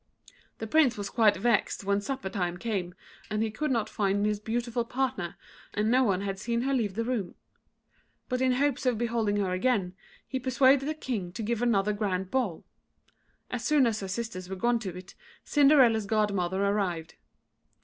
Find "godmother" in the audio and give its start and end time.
16.07-16.65